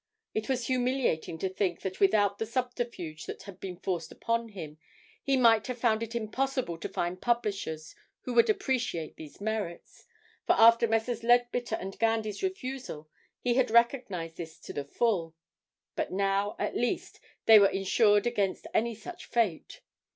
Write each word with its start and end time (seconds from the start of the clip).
It 0.33 0.49
was 0.49 0.65
humiliating 0.65 1.37
to 1.37 1.47
think 1.47 1.81
that 1.81 1.99
without 1.99 2.39
the 2.39 2.47
subterfuge 2.47 3.27
that 3.27 3.43
had 3.43 3.59
been 3.59 3.77
forced 3.77 4.11
upon 4.11 4.49
him 4.49 4.79
he 5.21 5.37
might 5.37 5.67
have 5.67 5.77
found 5.77 6.01
it 6.01 6.15
impossible 6.15 6.79
to 6.79 6.89
find 6.89 7.21
publishers 7.21 7.93
who 8.21 8.33
would 8.33 8.49
appreciate 8.49 9.15
these 9.15 9.39
merits, 9.39 10.07
for 10.47 10.53
after 10.53 10.87
Messrs. 10.87 11.21
Leadbitter 11.21 11.77
& 11.99 11.99
Gandy's 11.99 12.41
refusal 12.41 13.11
he 13.41 13.53
had 13.53 13.69
recognised 13.69 14.37
this 14.37 14.57
to 14.61 14.73
the 14.73 14.85
full; 14.85 15.35
but 15.95 16.11
now, 16.11 16.55
at 16.57 16.75
least, 16.75 17.19
they 17.45 17.59
were 17.59 17.69
insured 17.69 18.25
against 18.25 18.65
any 18.73 18.95
such 18.95 19.27
fate. 19.27 19.81